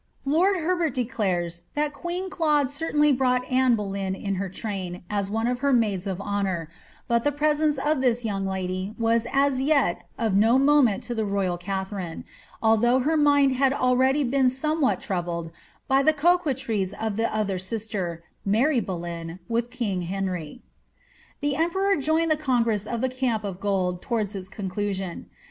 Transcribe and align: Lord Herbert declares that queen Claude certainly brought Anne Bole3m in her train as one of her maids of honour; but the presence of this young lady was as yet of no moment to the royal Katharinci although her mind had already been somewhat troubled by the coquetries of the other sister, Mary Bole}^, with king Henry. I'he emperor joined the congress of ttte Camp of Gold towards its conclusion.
Lord 0.25 0.55
Herbert 0.57 0.95
declares 0.95 1.61
that 1.75 1.93
queen 1.93 2.31
Claude 2.31 2.71
certainly 2.71 3.13
brought 3.13 3.45
Anne 3.51 3.77
Bole3m 3.77 4.19
in 4.19 4.33
her 4.41 4.49
train 4.49 5.03
as 5.11 5.29
one 5.29 5.45
of 5.45 5.59
her 5.59 5.71
maids 5.71 6.07
of 6.07 6.19
honour; 6.19 6.71
but 7.07 7.23
the 7.23 7.31
presence 7.31 7.77
of 7.77 8.01
this 8.01 8.25
young 8.25 8.43
lady 8.47 8.95
was 8.97 9.27
as 9.31 9.61
yet 9.61 10.05
of 10.17 10.33
no 10.33 10.57
moment 10.57 11.03
to 11.03 11.13
the 11.13 11.23
royal 11.23 11.55
Katharinci 11.55 12.23
although 12.63 12.97
her 13.01 13.15
mind 13.15 13.57
had 13.57 13.73
already 13.73 14.23
been 14.23 14.49
somewhat 14.49 15.01
troubled 15.01 15.51
by 15.87 16.01
the 16.01 16.13
coquetries 16.13 16.95
of 16.95 17.15
the 17.15 17.31
other 17.31 17.59
sister, 17.59 18.23
Mary 18.43 18.81
Bole}^, 18.81 19.37
with 19.47 19.69
king 19.69 20.01
Henry. 20.09 20.63
I'he 21.43 21.55
emperor 21.55 21.95
joined 21.95 22.31
the 22.31 22.35
congress 22.37 22.87
of 22.87 23.01
ttte 23.01 23.15
Camp 23.15 23.43
of 23.43 23.59
Gold 23.59 24.01
towards 24.01 24.33
its 24.33 24.49
conclusion. 24.49 25.29